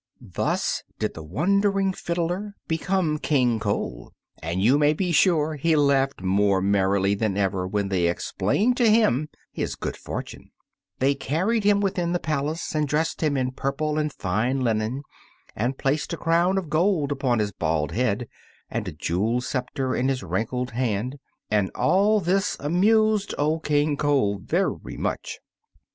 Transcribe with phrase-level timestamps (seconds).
[0.33, 6.23] Thus did the wandering fiddler become King Cole, and you may be sure he laughed
[6.23, 10.49] more merrily than ever when they explained to him his good fortune.
[10.49, 13.99] [Illustration: Old King Cole] They carried him within the palace and dressed him in purple
[13.99, 15.03] and fine linen,
[15.55, 18.27] and placed a crown of gold upon his bald head
[18.71, 21.19] and a jeweled scepter in his wrinkled hand,
[21.51, 25.37] and all this amused old King Cole very much.